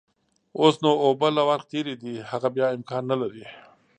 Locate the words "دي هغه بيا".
2.01-2.67